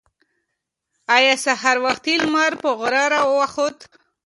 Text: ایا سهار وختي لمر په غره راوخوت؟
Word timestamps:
ایا 1.15 1.33
سهار 1.45 1.77
وختي 1.85 2.13
لمر 2.23 2.51
په 2.61 2.69
غره 2.79 3.03
راوخوت؟ 3.13 3.77